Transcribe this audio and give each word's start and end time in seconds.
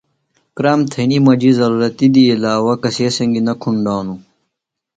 کرام 0.57 0.79
تھئینی 0.91 1.17
مجیۡ 1.25 1.57
ضرورَتیۡ 1.59 2.11
دی 2.13 2.23
عِلاوہ 2.33 2.73
کسے 2.83 3.07
سنگیۡ 3.17 3.45
نہ 3.47 3.53
کُھنڈانوۡ۔ 3.61 4.19